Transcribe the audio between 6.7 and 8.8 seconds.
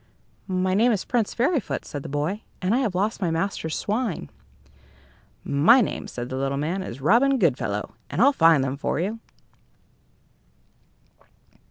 "is Robin Goodfellow, and I'll find them